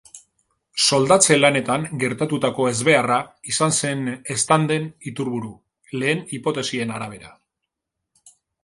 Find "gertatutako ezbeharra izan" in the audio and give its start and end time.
2.03-3.77